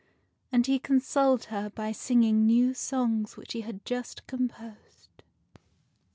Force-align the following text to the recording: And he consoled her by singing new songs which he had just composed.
And 0.51 0.65
he 0.65 0.79
consoled 0.79 1.45
her 1.53 1.69
by 1.69 1.91
singing 1.91 2.43
new 2.47 2.73
songs 2.73 3.37
which 3.37 3.53
he 3.53 3.61
had 3.61 3.85
just 3.85 4.25
composed. 4.25 5.21